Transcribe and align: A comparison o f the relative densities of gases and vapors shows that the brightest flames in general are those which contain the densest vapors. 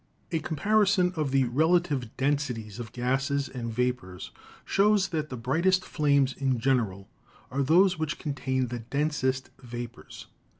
A 0.31 0.39
comparison 0.39 1.13
o 1.15 1.21
f 1.23 1.29
the 1.29 1.43
relative 1.43 2.17
densities 2.17 2.79
of 2.79 2.91
gases 2.91 3.47
and 3.47 3.71
vapors 3.71 4.31
shows 4.65 5.09
that 5.09 5.29
the 5.29 5.37
brightest 5.37 5.85
flames 5.85 6.33
in 6.33 6.57
general 6.57 7.07
are 7.51 7.61
those 7.61 7.99
which 7.99 8.17
contain 8.17 8.69
the 8.69 8.79
densest 8.79 9.51
vapors. 9.59 10.25